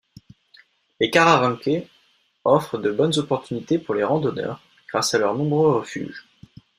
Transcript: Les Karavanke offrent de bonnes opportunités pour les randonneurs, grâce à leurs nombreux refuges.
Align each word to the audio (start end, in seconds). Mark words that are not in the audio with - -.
Les 0.99 1.11
Karavanke 1.11 1.87
offrent 2.43 2.79
de 2.79 2.89
bonnes 2.89 3.15
opportunités 3.19 3.77
pour 3.77 3.93
les 3.93 4.03
randonneurs, 4.03 4.59
grâce 4.89 5.13
à 5.13 5.19
leurs 5.19 5.35
nombreux 5.37 5.73
refuges. 5.73 6.25